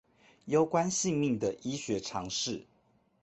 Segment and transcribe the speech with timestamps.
[0.45, 2.65] 攸關性命的醫學常識